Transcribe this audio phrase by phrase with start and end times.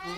[0.00, 0.10] Well,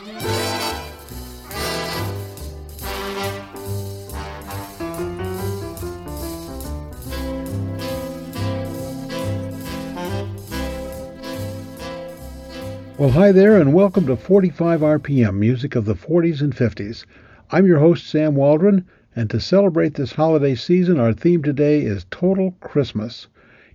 [13.09, 17.07] hi there, and welcome to 45 RPM, music of the 40s and 50s.
[17.51, 18.85] I'm your host, Sam Waldron,
[19.17, 23.29] and to celebrate this holiday season, our theme today is Total Christmas.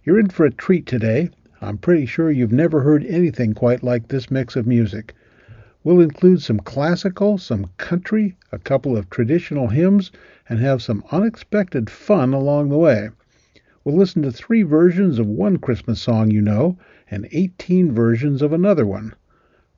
[0.03, 1.31] You're in for a treat today.
[1.61, 5.15] I'm pretty sure you've never heard anything quite like this mix of music.
[5.85, 10.11] We'll include some classical, some country, a couple of traditional hymns,
[10.49, 13.11] and have some unexpected fun along the way.
[13.83, 16.75] We'll listen to three versions of one Christmas song you know
[17.11, 19.13] and 18 versions of another one.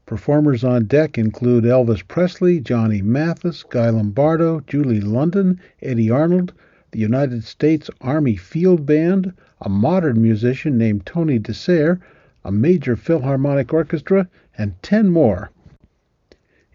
[0.05, 6.53] Performers on deck include Elvis Presley, Johnny Mathis, Guy Lombardo, Julie London, Eddy Arnold,
[6.91, 11.99] the United States Army Field Band, a modern musician named Tony Dessert,
[12.45, 15.51] a major Philharmonic Orchestra, and 10 more.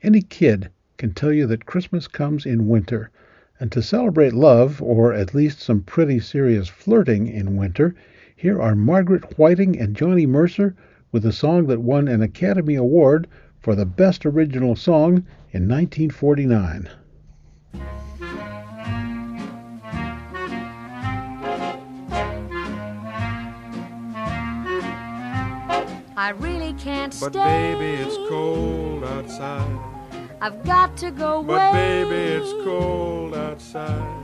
[0.04, 3.10] Any kid can tell you that Christmas comes in winter,
[3.60, 7.94] and to celebrate love, or at least some pretty serious flirting in winter,
[8.34, 10.74] here are Margaret Whiting and Johnny Mercer
[11.12, 13.28] with a song that won an Academy Award
[13.60, 16.88] for the Best Original Song in 1949.
[26.16, 27.74] I really can't But stay.
[27.74, 29.91] baby, it's cold outside.
[30.42, 32.02] I've got to go But away.
[32.02, 34.18] baby, it's cold outside.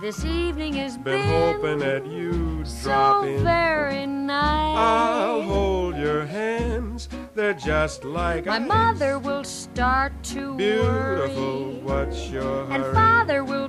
[0.00, 3.44] This evening has Been been hoping that you'd drop so in.
[3.44, 4.78] very nice.
[4.78, 7.10] I'll hold your hands.
[7.34, 8.66] They're just like My ice.
[8.66, 12.94] mother will start to Beautiful, worry, what's your and hurry?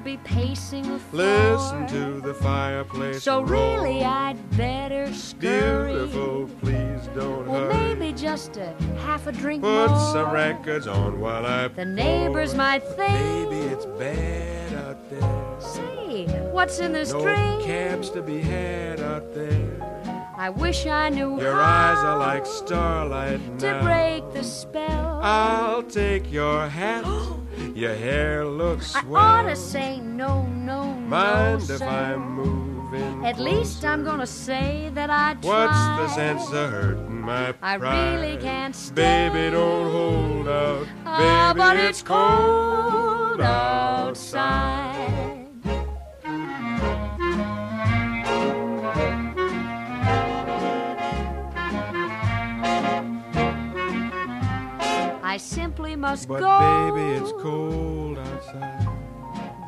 [0.09, 1.53] Be pacing the floor.
[1.53, 3.21] Listen to the fireplace.
[3.21, 3.81] So roar.
[3.83, 5.93] really, I'd better scurry.
[5.93, 7.95] Beautiful, please don't Well, hurry.
[7.95, 8.73] maybe just a
[9.05, 10.13] half a drink Put more.
[10.13, 11.67] some records on while I.
[11.67, 13.49] The neighbors might think.
[13.51, 15.59] Maybe it's bad out there.
[15.59, 17.63] Say, what's in this No drink?
[17.63, 19.67] cabs to be had out there.
[20.37, 23.83] I wish I knew Your how eyes are like starlight to now.
[23.83, 25.19] break the spell.
[25.21, 27.03] I'll take your hat.
[27.75, 29.21] your hair looks I swell.
[29.21, 31.81] ought to say no, no, Mind no, if.
[31.81, 33.25] I'm moving?
[33.25, 35.45] At least I'm gonna say that I tried.
[35.45, 35.79] What's
[36.11, 37.81] the sense of hurting my pride?
[37.83, 39.29] I really can't stay.
[39.29, 40.87] Baby, don't hold out.
[41.05, 44.95] Ah, Baby, but it's cold outside.
[44.95, 45.18] I
[55.39, 56.91] simply must But go.
[56.93, 58.87] baby, it's cold outside.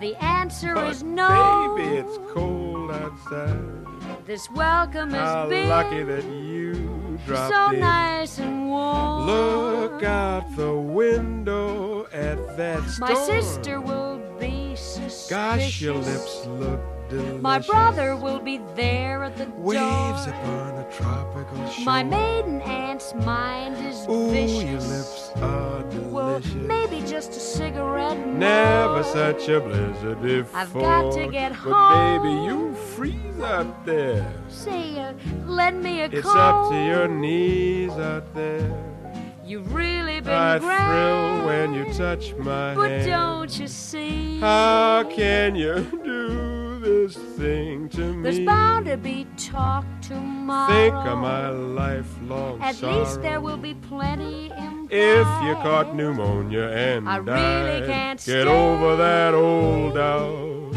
[0.02, 1.76] The answer But is no.
[1.78, 4.26] Baby, it's cold outside.
[4.26, 7.80] This welcome How has been lucky that you dropped so in.
[7.80, 9.26] nice and warm.
[9.28, 13.14] Look out the window at that storm.
[13.14, 15.30] My sister will be suspicious.
[15.30, 16.80] Gosh, your lips look
[17.12, 17.42] delicious.
[17.42, 20.34] My brother will be there at the Waves door.
[20.34, 21.86] upon a tropical shore.
[21.86, 24.64] My maiden aunt's mind is Ooh, vicious.
[24.64, 28.36] your lips are Well, maybe just a cigarette more.
[28.36, 30.60] Never such a blizzard before.
[30.60, 32.22] I've got to get But home.
[32.24, 34.26] baby, you freeze out there.
[34.50, 35.14] Say, uh,
[35.46, 36.38] lend me a It's coat.
[36.38, 38.70] up to your knees out there.
[39.46, 40.88] You've really been I grand.
[40.88, 43.10] thrill when you touch my But hand.
[43.10, 44.40] don't you see?
[44.40, 48.24] How can you do this thing to me?
[48.24, 50.74] There's bound to be talk tomorrow.
[50.74, 53.00] Think of my lifelong At sorrow.
[53.00, 54.88] least there will be plenty implied.
[54.92, 57.32] If you caught pneumonia and I really
[57.80, 58.44] died, can't get stay.
[58.44, 60.72] over that old doubt.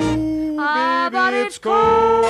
[0.00, 2.24] Ooh, Ah, baby, but it's it's cold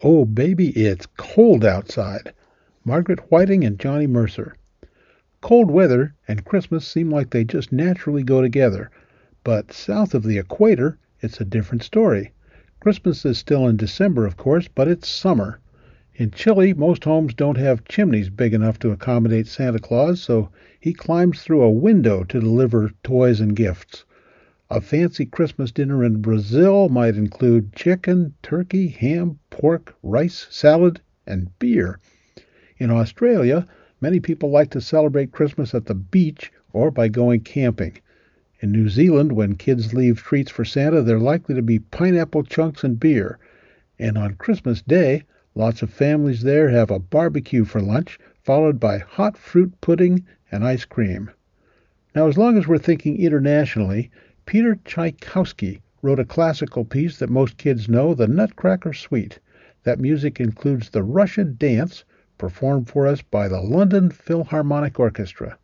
[0.00, 2.32] Oh, baby, it's cold outside.
[2.84, 4.54] Margaret Whiting and Johnny Mercer.
[5.40, 8.92] Cold weather and Christmas seem like they just naturally go together,
[9.42, 12.30] but south of the equator, it's a different story.
[12.78, 15.58] Christmas is still in December, of course, but it's summer.
[16.14, 20.92] In Chile, most homes don't have chimneys big enough to accommodate Santa Claus, so he
[20.92, 24.04] climbs through a window to deliver toys and gifts.
[24.70, 31.58] A fancy Christmas dinner in Brazil might include chicken, turkey, ham, pork, rice, salad, and
[31.58, 31.98] beer.
[32.76, 33.66] In Australia,
[34.02, 37.96] many people like to celebrate Christmas at the beach or by going camping.
[38.60, 42.84] In New Zealand, when kids leave treats for Santa, they're likely to be pineapple chunks
[42.84, 43.38] and beer.
[43.98, 45.22] And on Christmas Day,
[45.54, 50.62] lots of families there have a barbecue for lunch, followed by hot fruit pudding and
[50.62, 51.30] ice cream.
[52.14, 54.10] Now, as long as we're thinking internationally,
[54.48, 59.38] Peter Tchaikovsky wrote a classical piece that most kids know, the Nutcracker Suite.
[59.82, 62.02] That music includes the Russian dance
[62.38, 65.58] performed for us by the London Philharmonic Orchestra.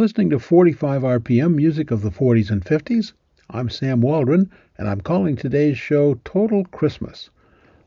[0.00, 3.12] Listening to 45 RPM, music of the 40s and 50s.
[3.50, 7.28] I'm Sam Waldron, and I'm calling today's show Total Christmas.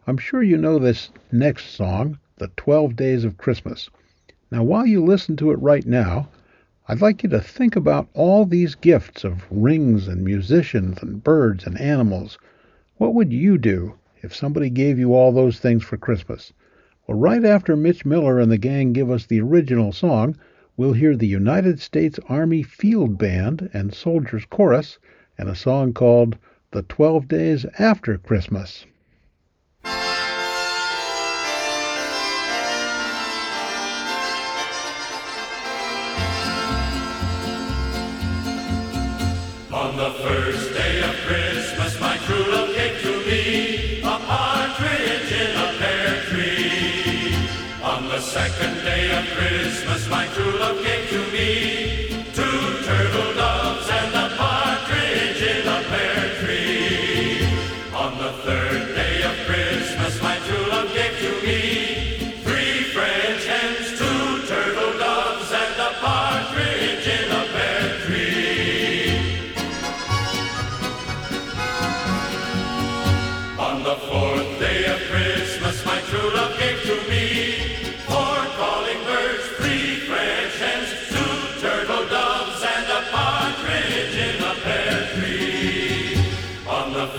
[0.06, 3.90] I'm sure you know this next song, The 12 Days of Christmas.
[4.52, 6.30] Now, while you listen to it right now,
[6.88, 11.66] I'd like you to think about all these gifts of rings and musicians and birds
[11.66, 12.38] and animals.
[12.98, 16.54] What would you do if somebody gave you all those things for Christmas?
[17.08, 20.38] Well, right after Mitch Miller and the gang give us the original song,
[20.76, 24.98] we'll hear the United States Army Field Band and Soldiers Chorus
[25.38, 26.38] and a song called
[26.72, 28.86] The 12 Days After Christmas.
[39.72, 45.56] On the first day of Christmas, my true love gave to me a partridge in
[45.56, 47.36] a pear tree.
[47.84, 50.43] On the second day of Christmas, my true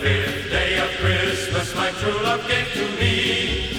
[0.05, 3.74] fifth day of Christmas, my true love gave to me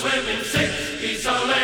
[0.00, 1.00] swimming, six.
[1.00, 1.59] Geese a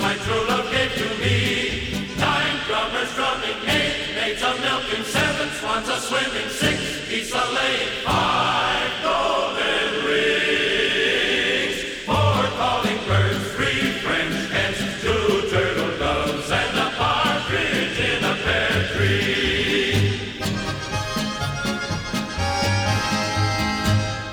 [0.00, 5.88] My true love gave to me nine drummers drumming, eight maids of milking, seven swans
[5.88, 15.48] a swimming, six geese laying, five golden rings, four calling birds, three French hens, two
[15.50, 20.20] turtle doves, and a partridge in a pear tree.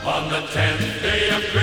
[0.05, 1.62] On the tenth day of Christmas,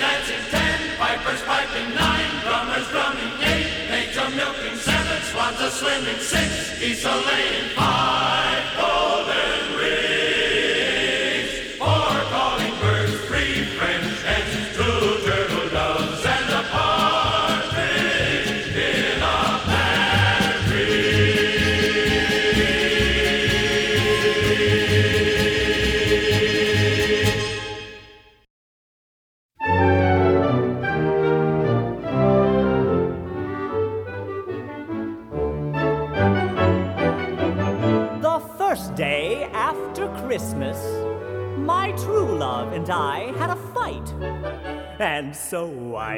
[0.00, 6.18] dancing, ten pipers piping, nine drummers drumming, eight maids are milking, seven swans are swimming,
[6.18, 9.69] six geese a-laying five golden.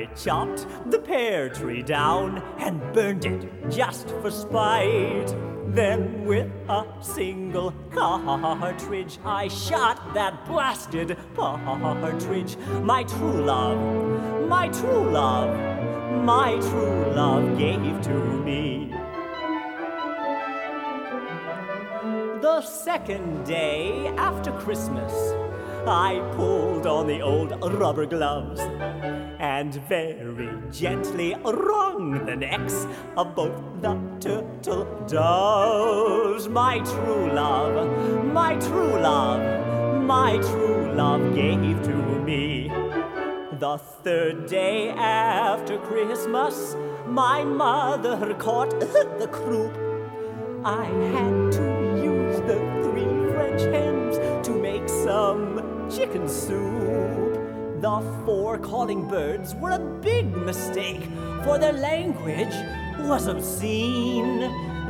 [0.02, 5.32] I chopped the pear tree down and burned it just for spite.
[5.68, 12.56] Then, with a single cartridge, I shot that blasted partridge.
[12.82, 15.54] My true love, my true love,
[16.24, 18.92] my true love gave to me.
[22.40, 25.12] The second day after Christmas,
[25.86, 28.60] I pulled on the old rubber gloves
[29.42, 36.48] and very gently wrung the necks of both the turtle doves.
[36.48, 42.68] My true love, my true love, my true love gave to me.
[43.58, 46.76] The third day after Christmas,
[47.08, 48.70] my mother caught
[49.18, 49.74] the croup.
[50.64, 51.64] I had to
[52.00, 57.21] use the three French hens to make some chicken soup.
[57.82, 61.02] The four calling birds were a big mistake,
[61.42, 62.54] for their language
[63.00, 64.38] was obscene.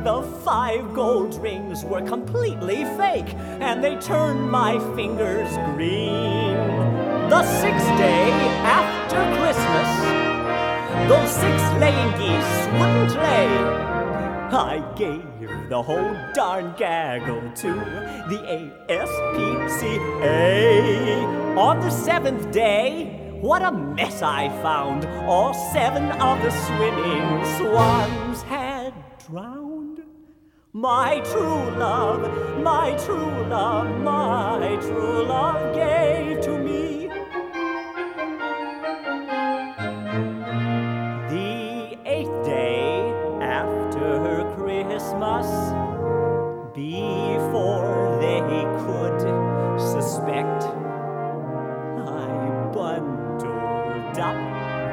[0.03, 6.53] The five gold rings were completely fake, and they turned my fingers green.
[7.29, 8.29] The sixth day
[8.61, 9.89] after Christmas,
[11.09, 13.92] those six laying geese wouldn't lay.
[14.53, 17.73] I gave the whole darn gaggle to
[18.29, 19.97] the ASPCA.
[21.57, 25.05] On the seventh day, what a mess I found.
[25.27, 28.93] All seven of the swimming swans had
[29.27, 30.03] drowned.
[30.71, 32.21] My true love,
[32.61, 36.92] my true love, my true love gave to me.
[54.17, 54.35] Up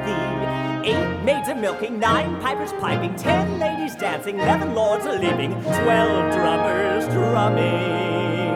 [0.05, 5.53] the eight maids a milking, nine pipers piping, ten ladies dancing, eleven lords a leaping,
[5.61, 8.51] twelve drummers drumming.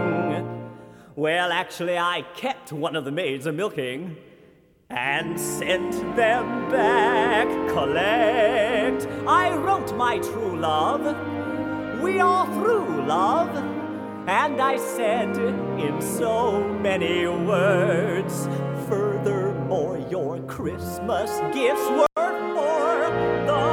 [1.16, 4.18] Well, actually, I kept one of the maids a milking
[4.90, 9.08] and sent them back collect.
[9.28, 11.02] I wrote my true love,
[12.02, 13.56] we are through love,
[14.28, 15.38] and I said
[15.80, 18.48] in so many words,
[18.88, 19.35] furthermore,
[20.16, 22.06] your Christmas gifts were
[22.56, 22.96] for
[23.48, 23.66] the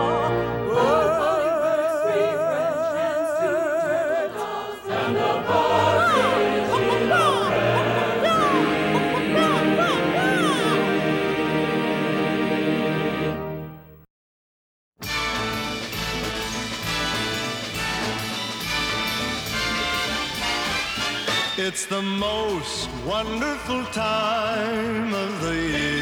[21.64, 26.01] It's the most wonderful time of the year.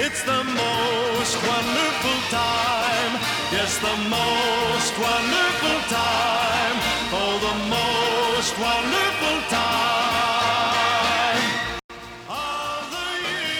[0.00, 3.18] It's the most wonderful time.
[3.50, 6.76] Yes, the most wonderful time.
[7.10, 11.42] Oh, the most wonderful time
[12.28, 13.50] of the year.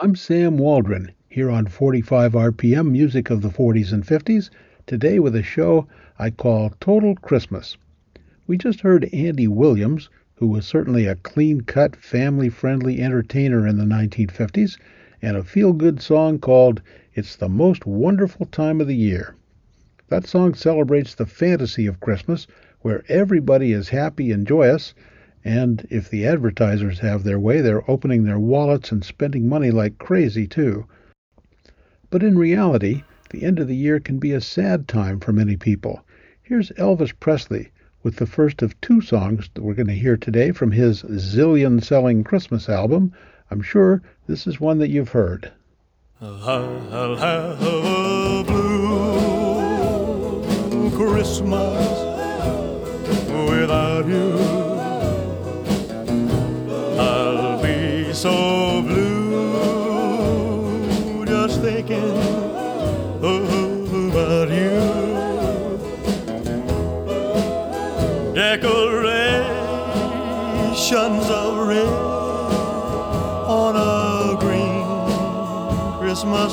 [0.00, 4.50] I'm Sam Waldron, here on 45 RPM Music of the 40s and 50s,
[4.86, 7.76] today with a show I call Total Christmas.
[8.48, 13.76] We just heard Andy Williams, who was certainly a clean cut, family friendly entertainer in
[13.76, 14.78] the 1950s,
[15.20, 16.80] and a feel good song called
[17.12, 19.34] It's the Most Wonderful Time of the Year.
[20.10, 22.46] That song celebrates the fantasy of Christmas,
[22.82, 24.94] where everybody is happy and joyous,
[25.44, 29.98] and if the advertisers have their way, they're opening their wallets and spending money like
[29.98, 30.86] crazy, too.
[32.10, 35.56] But in reality, the end of the year can be a sad time for many
[35.56, 36.06] people.
[36.40, 37.72] Here's Elvis Presley
[38.06, 41.82] with the first of two songs that we're going to hear today from his zillion
[41.82, 43.12] selling Christmas album.
[43.50, 45.50] I'm sure this is one that you've heard.
[46.20, 48.44] I'll have a
[50.70, 51.98] blue Christmas
[53.50, 54.45] without you.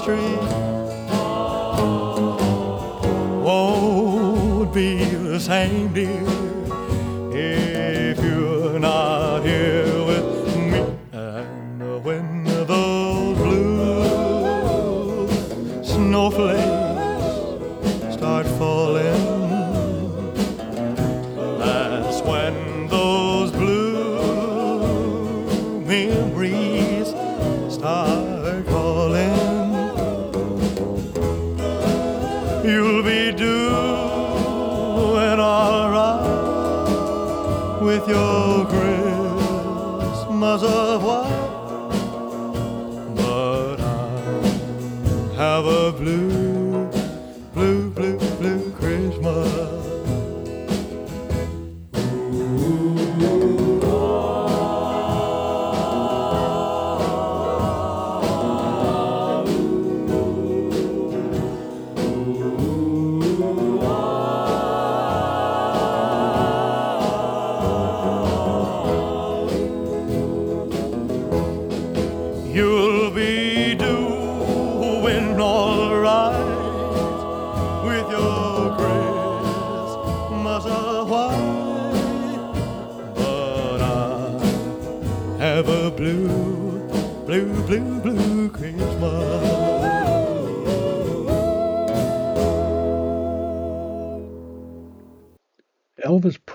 [0.04, 0.36] Tree
[3.42, 6.23] won't oh, be the same, dear,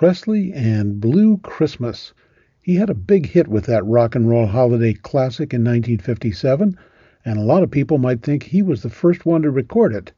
[0.09, 2.14] Presley and Blue Christmas.
[2.62, 6.79] He had a big hit with that rock and roll holiday classic in 1957,
[7.27, 10.12] and a lot of people might think he was the first one to record it.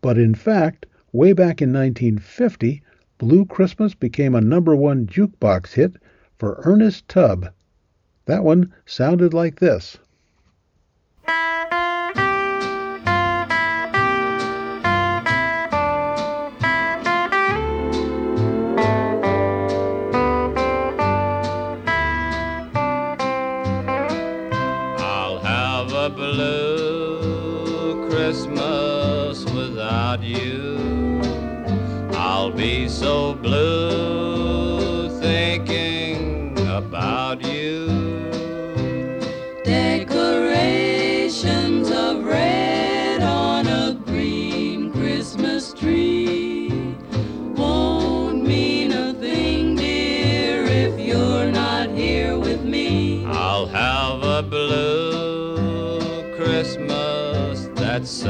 [0.00, 2.80] But in fact, way back in 1950,
[3.18, 5.96] Blue Christmas became a number one jukebox hit
[6.38, 7.48] for Ernest Tubb.
[8.26, 9.98] That one sounded like this.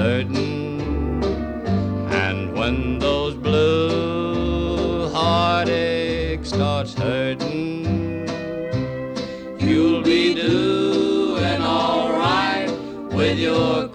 [0.05, 1.23] certain.
[2.25, 8.29] And when those blue heartache starts hurting,
[9.59, 12.69] you'll be doing all right
[13.13, 13.89] with your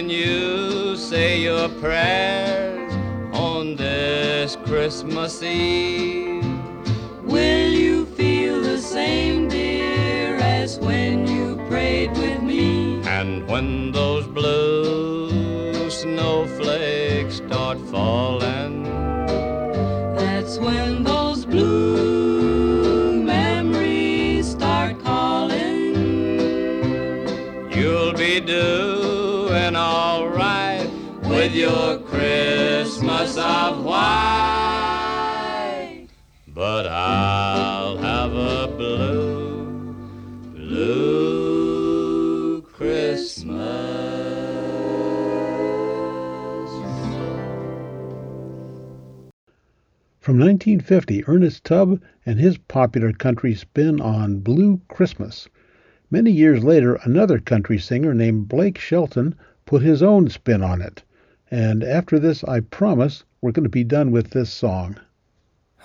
[0.00, 2.90] when you say your prayers
[3.34, 6.42] on this Christmas Eve,
[7.22, 13.02] Will you feel the same, dear, as when you prayed with me?
[13.04, 18.39] and when those blue snowflakes start falling,
[31.70, 34.08] your Christmas of white.
[36.48, 39.94] But I'll have a blue,
[40.56, 43.60] blue Christmas.
[50.18, 55.48] From 1950, Ernest Tubb and his popular country spin on Blue Christmas.
[56.10, 61.04] Many years later, another country singer named Blake Shelton put his own spin on it.
[61.50, 64.98] And after this, I promise we're going to be done with this song.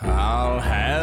[0.01, 0.94] I'll have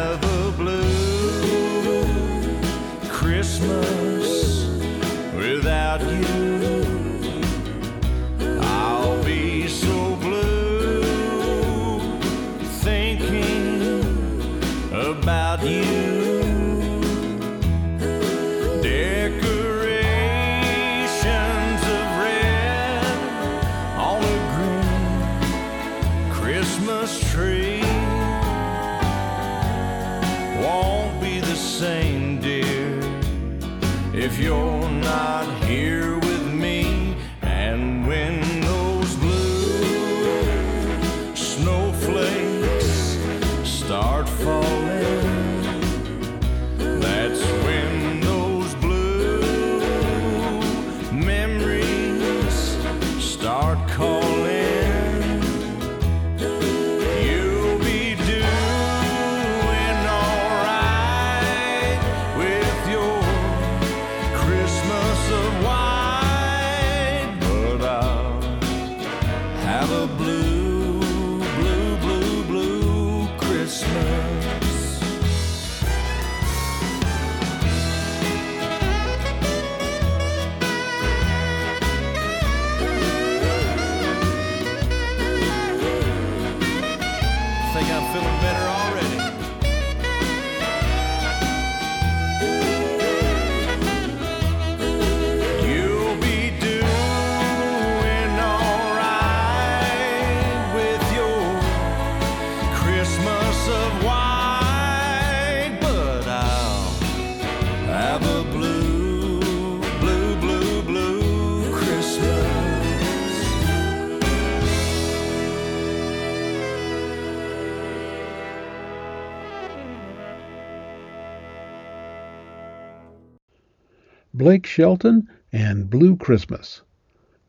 [124.43, 126.81] Blake Shelton and Blue Christmas.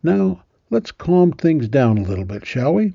[0.04, 2.94] Now, let's calm things down a little bit, shall we?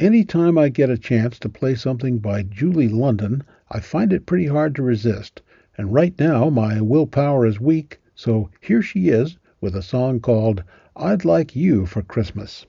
[0.00, 4.48] Anytime I get a chance to play something by Julie London, I find it pretty
[4.48, 5.40] hard to resist.
[5.78, 10.64] And right now, my willpower is weak, so here she is with a song called
[10.96, 12.66] I'd Like You for Christmas.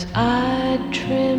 [0.00, 1.29] Cause I'd trim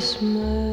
[0.00, 0.69] Christmas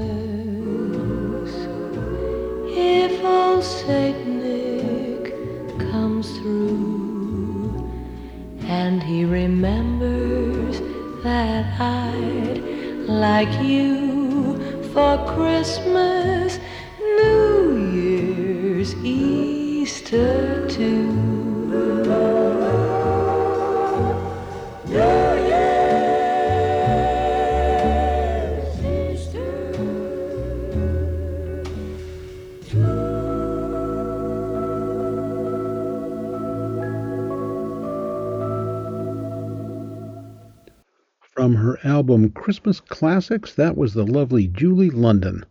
[42.47, 45.43] Christmas Classics, that was the lovely Julie London.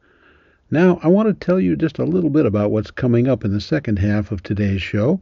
[0.71, 3.53] Now, I want to tell you just a little bit about what's coming up in
[3.53, 5.21] the second half of today's show.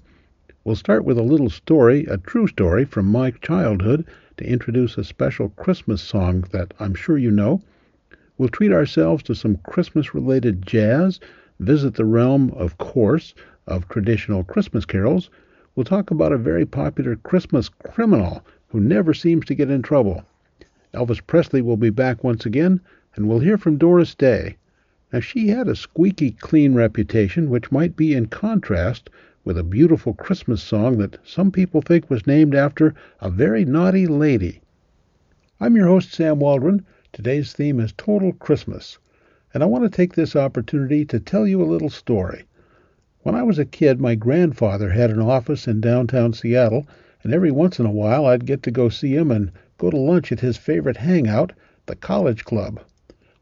[0.62, 4.06] We'll start with a little story, a true story from my childhood,
[4.36, 7.60] to introduce a special Christmas song that I'm sure you know.
[8.38, 11.18] We'll treat ourselves to some Christmas related jazz,
[11.58, 13.34] visit the realm, of course,
[13.66, 15.28] of traditional Christmas carols.
[15.74, 20.24] We'll talk about a very popular Christmas criminal who never seems to get in trouble.
[20.94, 22.80] Elvis Presley will be back once again,
[23.16, 24.56] and we'll hear from Doris Day.
[25.12, 29.10] Now, she had a squeaky clean reputation, which might be in contrast
[29.44, 34.06] with a beautiful Christmas song that some people think was named after a very naughty
[34.06, 34.60] lady.
[35.60, 36.84] I'm your host, Sam Waldron.
[37.12, 38.98] Today's theme is Total Christmas,
[39.52, 42.44] and I want to take this opportunity to tell you a little story.
[43.22, 46.86] When I was a kid, my grandfather had an office in downtown Seattle,
[47.22, 49.96] and every once in a while I'd get to go see him and go to
[49.96, 51.52] lunch at his favorite hangout,
[51.86, 52.80] the College Club.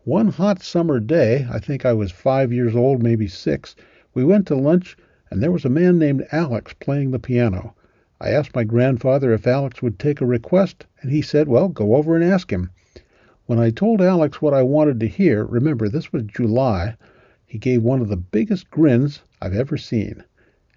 [0.05, 3.77] One hot summer day, I think I was five years old, maybe six,
[4.15, 4.97] we went to lunch
[5.33, 7.75] and there was a man named Alex playing the piano.
[8.21, 11.95] I asked my grandfather if Alex would take a request, and he said, Well, go
[11.95, 12.69] over and ask him.
[13.47, 16.97] When I told Alex what I wanted to hear, remember this was July,
[17.47, 20.23] he gave one of the biggest grins I've ever seen.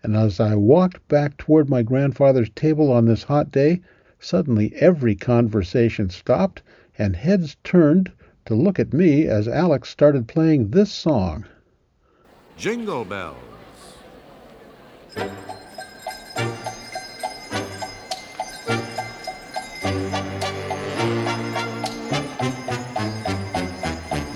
[0.02, 3.82] And as I walked back toward my grandfather's table on this hot day,
[4.20, 6.62] suddenly every conversation stopped
[6.98, 8.12] and heads turned
[8.46, 11.46] to look at me as Alex started playing this song.
[12.58, 13.36] Jingle bells.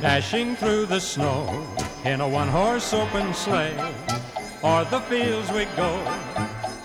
[0.02, 1.66] Dashing through the snow
[2.04, 3.78] in a one horse open sleigh,
[4.64, 5.92] o'er the fields we go,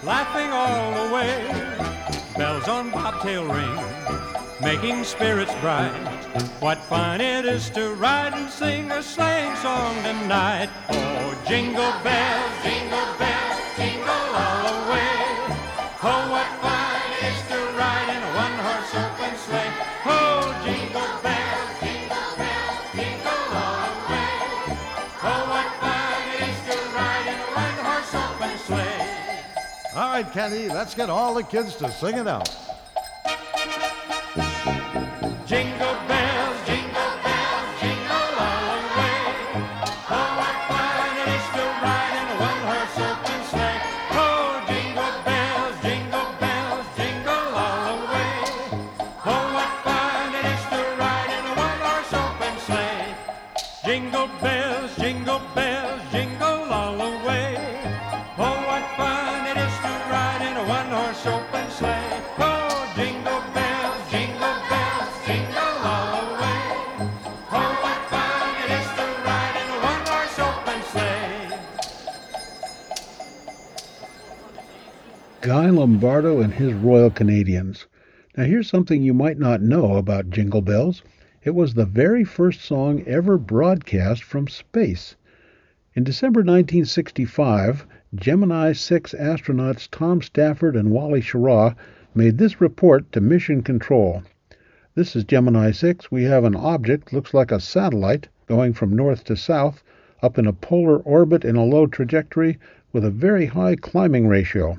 [0.02, 1.93] laughing all the way.
[2.36, 3.78] Bells on bobtail ring,
[4.60, 5.92] making spirits bright.
[6.58, 10.68] What fun it is to ride and sing a sleighing song tonight.
[10.88, 15.16] Oh, jingle bells, jingle bells, jingle all the way.
[16.02, 16.63] Oh, what
[30.14, 32.48] right, Kenny, let's get all the kids to sing it out.
[35.44, 39.18] Jingle bells, jingle bells, jingle all the way.
[40.14, 43.82] Oh, what fun it is to ride in a one-horse open sleigh.
[44.12, 48.34] Oh, jingle bells, jingle bells, jingle all the way.
[49.26, 53.18] Oh, what fun it is to ride in a one-horse open sleigh.
[53.84, 54.63] Jingle bells,
[75.84, 77.88] Lombardo and his Royal Canadians.
[78.38, 81.02] Now, here's something you might not know about Jingle Bells.
[81.42, 85.14] It was the very first song ever broadcast from space.
[85.92, 91.76] In December 1965, Gemini 6 astronauts Tom Stafford and Wally Schirra
[92.14, 94.22] made this report to Mission Control.
[94.94, 96.10] This is Gemini 6.
[96.10, 99.84] We have an object, looks like a satellite, going from north to south,
[100.22, 102.58] up in a polar orbit in a low trajectory
[102.94, 104.78] with a very high climbing ratio.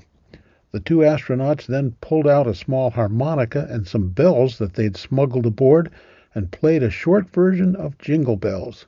[0.76, 5.46] The two astronauts then pulled out a small harmonica and some bells that they'd smuggled
[5.46, 5.90] aboard
[6.34, 8.86] and played a short version of Jingle Bells.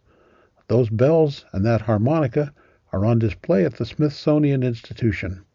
[0.67, 2.51] Those bells and that harmonica
[2.91, 5.45] are on display at the Smithsonian Institution.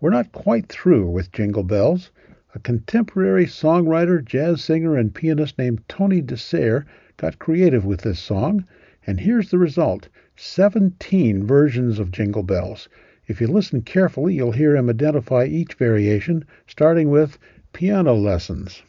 [0.00, 2.10] We're not quite through with Jingle Bells.
[2.54, 6.86] A contemporary songwriter, jazz singer, and pianist named Tony DeSare
[7.18, 8.64] got creative with this song,
[9.06, 12.88] and here's the result 17 versions of Jingle Bells.
[13.28, 17.38] If you listen carefully, you'll hear him identify each variation, starting with
[17.72, 18.82] piano lessons.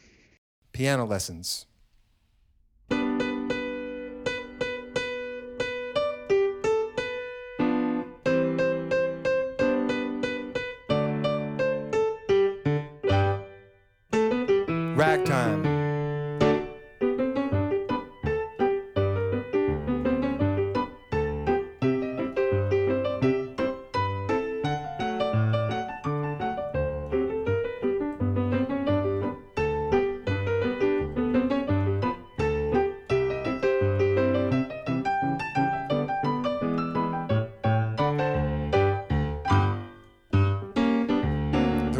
[0.72, 1.66] Piano lessons.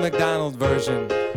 [0.00, 1.27] McDonald version.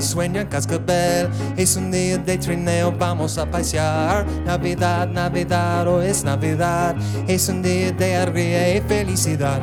[0.00, 1.28] Sueña cascabel.
[1.56, 4.26] Es un día de trineo, vamos a pasear.
[4.44, 6.96] Navidad, Navidad, oh es Navidad.
[7.26, 9.60] Es un día de alegría y felicidad.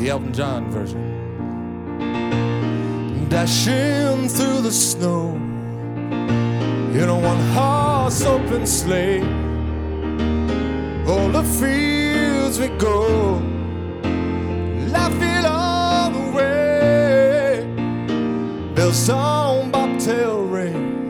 [0.00, 1.10] The Elton John version.
[3.28, 5.36] Dashing through the snow
[6.92, 9.22] in a one horse open sleigh.
[11.06, 11.42] All the
[12.50, 13.38] fields we go,
[14.90, 17.64] laughing all the way.
[18.74, 21.02] Bells on bobtail ring,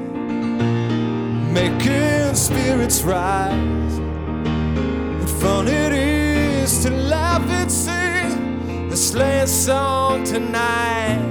[1.52, 3.98] making spirits rise.
[5.20, 11.29] What fun it is to laugh and sing the sleigh song tonight.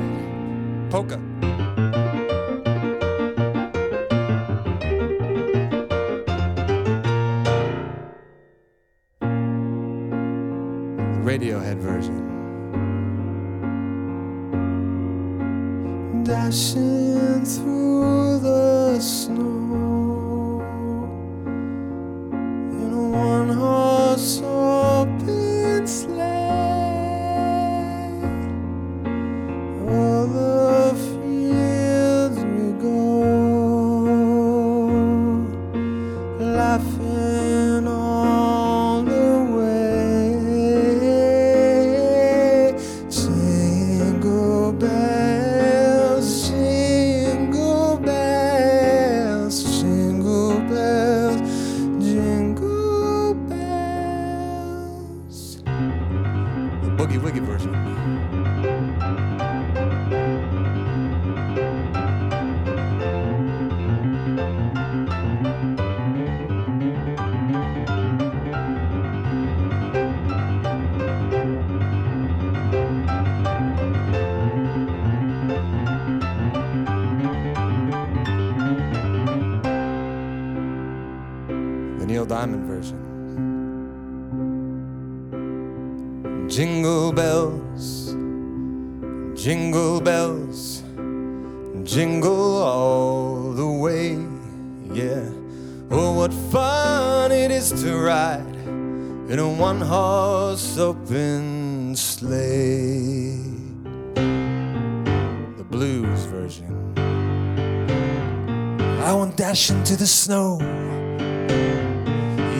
[110.09, 110.57] Snow.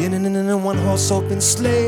[0.04, 1.79] In, in, in a one horse open sleigh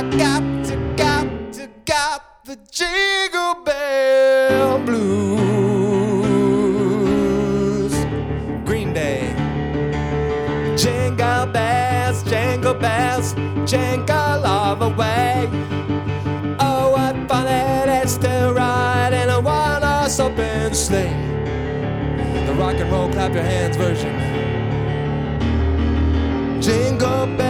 [0.00, 5.12] I got to, got to, got the jingle bell blues.
[8.64, 9.34] Green Day.
[10.74, 13.34] Jingle bells, jingle bells,
[13.70, 15.46] jingle all the way.
[16.58, 21.12] Oh, what fun it is to ride in a one-horse open sleigh.
[22.46, 24.18] The rock and roll clap your hands version.
[26.62, 27.49] Jingle bells,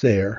[0.00, 0.38] Tony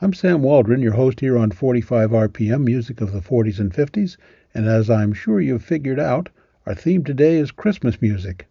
[0.00, 4.16] I'm Sam Waldron, your host here on 45 RPM, music of the 40s and 50s,
[4.52, 6.28] and as I'm sure you've figured out,
[6.66, 8.48] our theme today is Christmas music.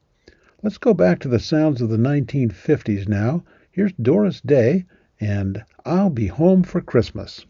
[0.64, 3.44] Let's go back to the sounds of the 1950s now.
[3.70, 4.86] Here's Doris Day
[5.20, 7.46] and I'll Be Home for Christmas.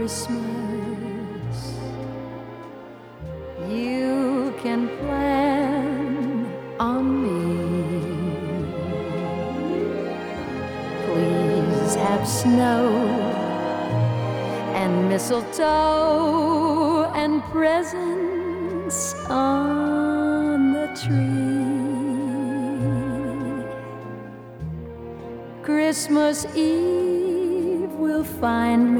[0.00, 1.76] Christmas.
[3.68, 6.46] You can plan
[6.80, 7.38] on me.
[11.04, 12.88] Please have snow
[14.74, 21.50] and mistletoe and presents on the tree.
[25.62, 28.99] Christmas Eve will find me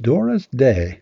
[0.00, 1.00] Doris Day.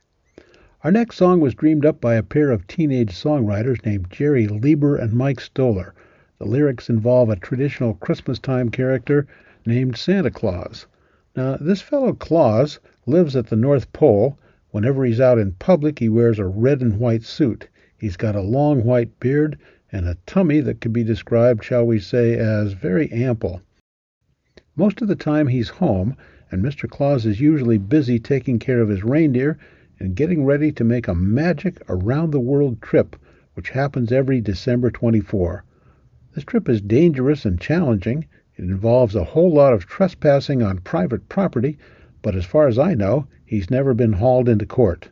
[0.83, 4.97] Our next song was dreamed up by a pair of teenage songwriters named Jerry Leiber
[4.97, 5.93] and Mike Stoller.
[6.39, 9.27] The lyrics involve a traditional Christmas time character
[9.67, 10.87] named Santa Claus.
[11.37, 14.39] Now, this fellow Claus lives at the North Pole.
[14.71, 17.69] Whenever he's out in public, he wears a red and white suit.
[17.99, 19.59] He's got a long white beard
[19.93, 23.61] and a tummy that could be described, shall we say, as very ample.
[24.75, 26.17] Most of the time he's home,
[26.51, 26.89] and Mr.
[26.89, 29.59] Claus is usually busy taking care of his reindeer
[29.99, 33.17] and getting ready to make a magic around the world trip,
[33.55, 35.65] which happens every December 24.
[36.35, 38.27] This trip is dangerous and challenging.
[38.57, 41.79] It involves a whole lot of trespassing on private property,
[42.23, 45.09] but as far as I know, he's never been hauled into court.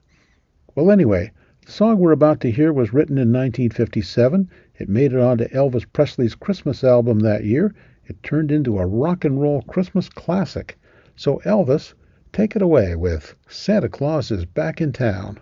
[0.74, 1.32] Well, anyway,
[1.64, 4.50] the song we're about to hear was written in 1957.
[4.76, 7.74] It made it onto Elvis Presley's Christmas album that year.
[8.06, 10.76] It turned into a rock and roll Christmas classic.
[11.16, 11.94] So, Elvis,
[12.32, 15.40] take it away with Santa Claus is Back in Town.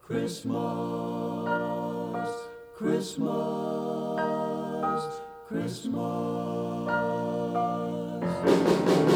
[0.00, 0.54] Christmas,
[2.76, 4.20] Christmas,
[5.48, 5.94] Christmas.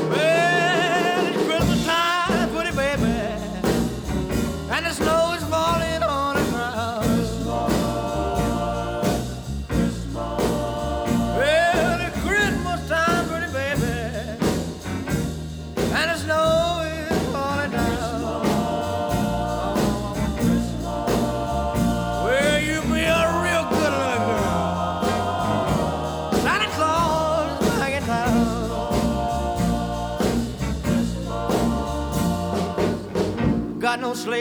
[0.09, 0.28] Well,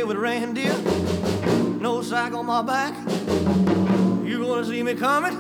[0.08, 0.74] with reindeer,
[1.82, 2.93] no sack on my back.
[4.26, 5.34] You gonna see me coming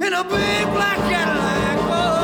[0.00, 1.78] in a big black Cadillac?
[1.92, 2.19] Oh,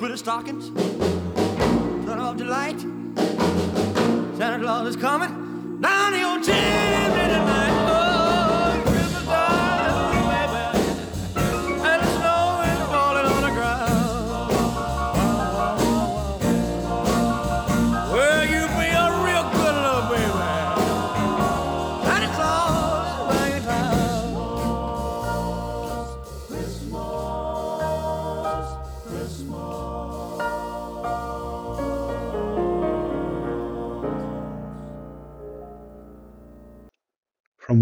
[0.00, 0.70] pretty stockings.
[2.06, 2.80] Turn off delight.
[4.38, 5.39] Santa Claus is coming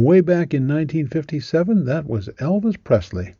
[0.09, 3.35] way back in 1957, that was Elvis Presley.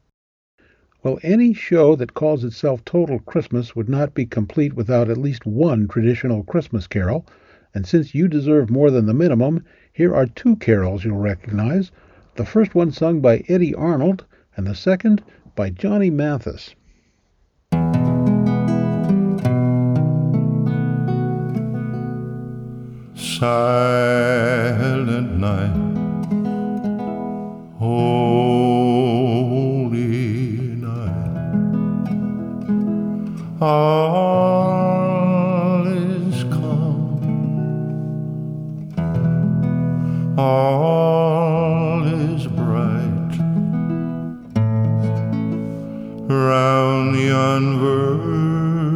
[1.03, 5.47] Well, any show that calls itself Total Christmas would not be complete without at least
[5.47, 7.25] one traditional Christmas carol.
[7.73, 9.65] And since you deserve more than the minimum,
[9.95, 11.91] here are two carols you'll recognize.
[12.37, 15.23] The first one sung by Eddy Arnold, and the second
[15.57, 16.75] by Johnny Mathis.
[23.39, 24.19] silent
[25.39, 25.88] night,
[27.99, 29.89] holy
[30.87, 32.03] night,
[33.61, 34.69] all
[35.87, 37.19] is calm,
[40.39, 43.35] all is bright.
[46.31, 48.95] Round yon virgin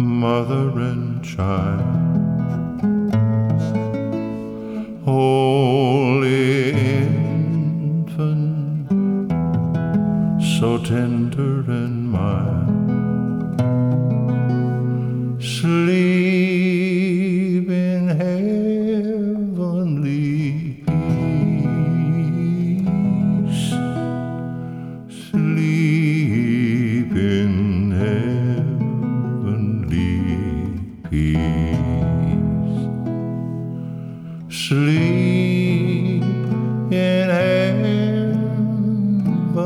[0.00, 1.77] mother and child.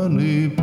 [0.09, 0.62] money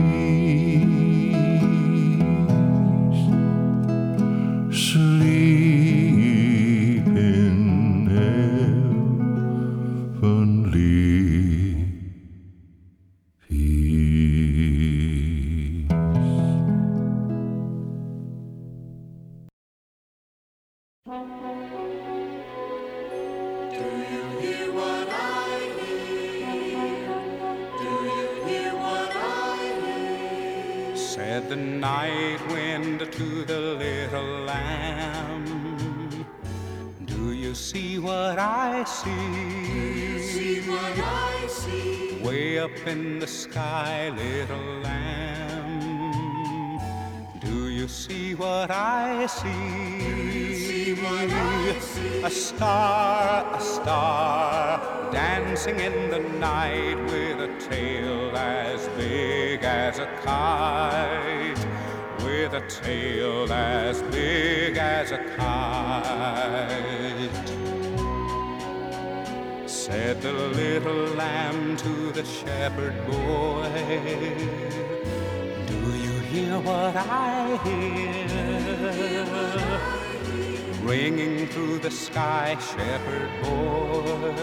[82.11, 84.33] sky, shepherd boy,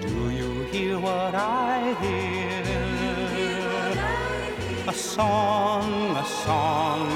[0.00, 2.62] Do you hear what I hear?
[4.88, 7.06] A song, a song,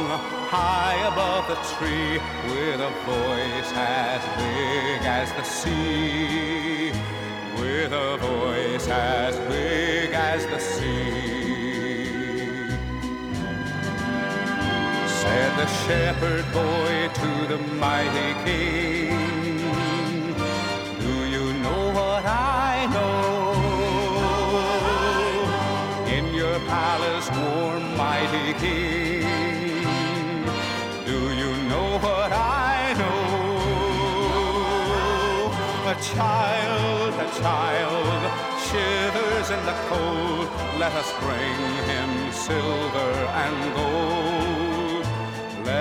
[0.56, 2.14] high above the tree,
[2.50, 6.92] with a voice as big as the sea,
[7.60, 11.41] with a voice as big as the sea.
[15.62, 20.34] The shepherd boy to the mighty king,
[20.98, 23.54] Do you know what I know?
[26.16, 29.22] In your palace, warm mighty king,
[31.06, 33.22] do you know what I know?
[35.94, 38.22] A child, a child
[38.66, 40.48] shivers in the cold.
[40.82, 41.58] Let us bring
[41.90, 43.12] him silver
[43.44, 44.31] and gold.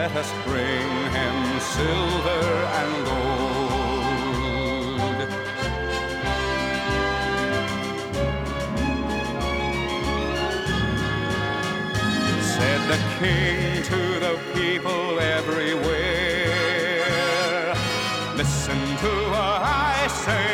[0.01, 2.43] Let us bring him silver
[2.79, 4.09] and gold.
[12.41, 16.55] Said the king to the people everywhere.
[18.35, 20.50] Listen to what I say.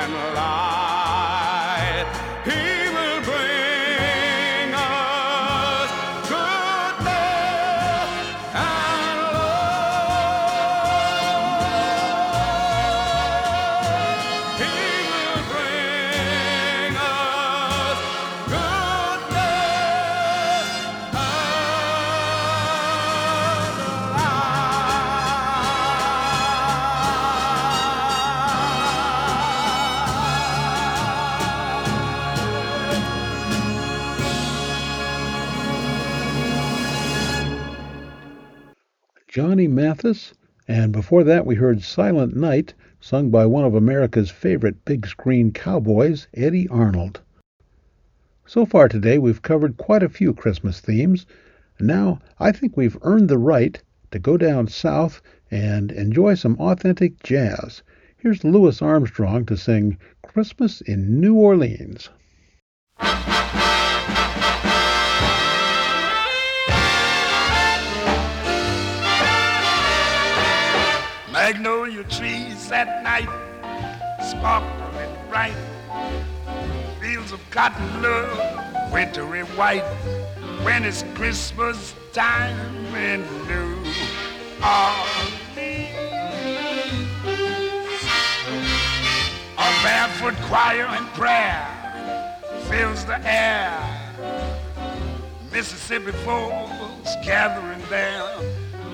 [0.00, 0.39] And
[39.30, 40.34] Johnny Mathis,
[40.66, 45.52] and before that we heard Silent Night, sung by one of America's favorite big screen
[45.52, 47.20] cowboys, Eddy Arnold.
[48.44, 51.26] So far today we've covered quite a few Christmas themes,
[51.78, 57.22] now I think we've earned the right to go down south and enjoy some authentic
[57.22, 57.84] jazz.
[58.16, 62.10] Here's Louis Armstrong to sing Christmas in New Orleans.
[71.50, 73.28] Magnolia trees at night,
[74.22, 75.56] sparkling bright.
[77.00, 79.82] Fields of cotton love, wintry white.
[80.62, 83.82] When it's Christmas time in New
[84.62, 85.90] Orleans.
[89.58, 91.66] A barefoot choir and prayer
[92.68, 93.76] fills the air.
[95.50, 98.36] Mississippi folks gathering there,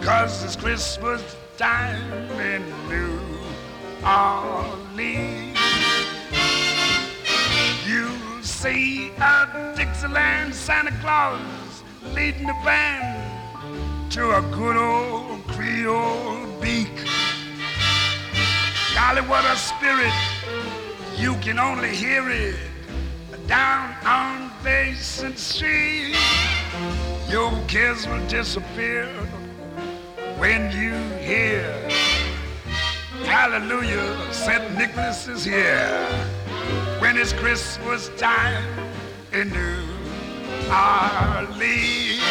[0.01, 2.29] cause it's Christmas time
[2.87, 3.19] New
[4.05, 5.59] Orleans.
[7.87, 11.83] You'll see a Dixieland Santa Claus
[12.13, 16.93] leading the band to a good old Creole beak.
[18.95, 20.13] Golly, what a spirit!
[21.17, 22.57] You can only hear it
[23.47, 26.17] down on Basin Street.
[27.31, 29.09] Your kids will disappear
[30.39, 31.73] when you hear
[33.25, 34.79] Hallelujah, St.
[34.79, 36.07] Nicholas is here.
[37.01, 38.65] When it's Christmas time
[39.33, 39.83] in New
[40.71, 42.23] Orleans.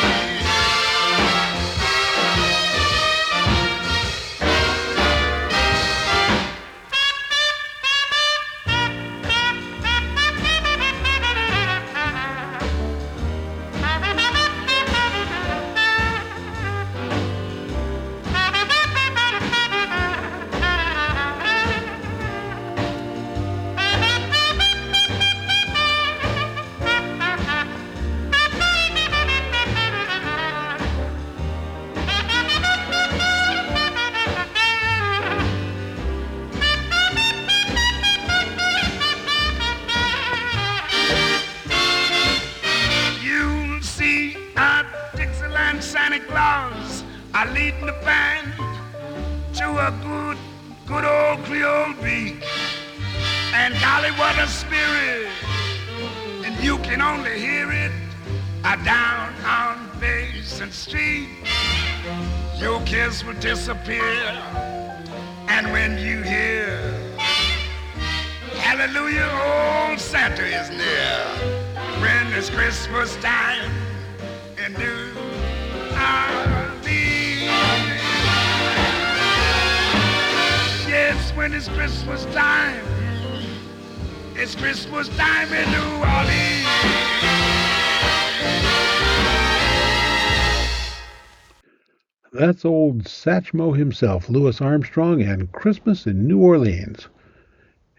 [93.08, 97.08] Satchmo himself, Louis Armstrong, and Christmas in New Orleans.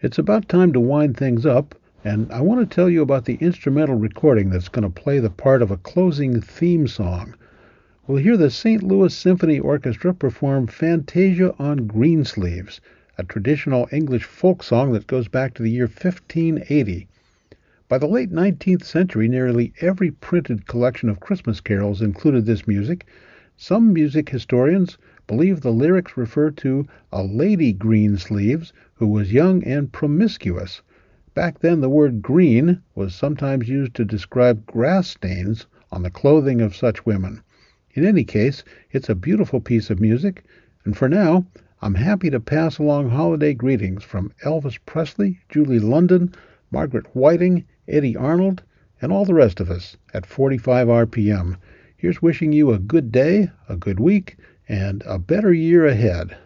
[0.01, 3.35] It's about time to wind things up, and I want to tell you about the
[3.41, 7.35] instrumental recording that's going to play the part of a closing theme song.
[8.05, 8.83] We'll hear the St.
[8.83, 12.79] Louis Symphony Orchestra perform Fantasia on Greensleeves,
[13.17, 17.07] a traditional English folk song that goes back to the year 1580.
[17.89, 23.05] By the late 19th century, nearly every printed collection of Christmas carols included this music.
[23.59, 29.91] Some music historians believe the lyrics refer to a Lady Greensleeves who was young and
[29.91, 30.83] promiscuous.
[31.33, 36.61] Back then, the word green was sometimes used to describe grass stains on the clothing
[36.61, 37.41] of such women.
[37.93, 40.43] In any case, it's a beautiful piece of music,
[40.85, 41.47] and for now,
[41.81, 46.31] I'm happy to pass along holiday greetings from Elvis Presley, Julie London,
[46.69, 48.61] Margaret Whiting, Eddy Arnold,
[49.01, 51.57] and all the rest of us at 45 RPM.
[51.99, 54.37] Here's wishing you a good day, a good week,
[54.69, 56.37] and a better year ahead.